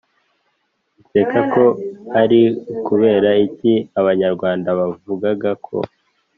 Ukeka 1.01 1.39
ko 1.53 1.65
ari 2.21 2.41
ukubera 2.73 3.29
iki 3.45 3.73
Abanyarwnda 3.99 4.69
bavugaga 4.79 5.51
ko 5.65 5.75